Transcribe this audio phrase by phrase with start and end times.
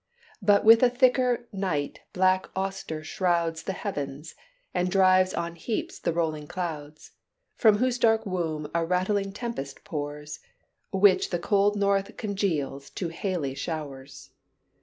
[0.41, 4.33] But with a thicker night black Auster shrouds The heavens,
[4.73, 7.11] and drives on heaps the rolling clouds,
[7.55, 10.39] From whose dark womb a rattling tempest pours,
[10.91, 14.31] Which the cold north congeals to haily showers.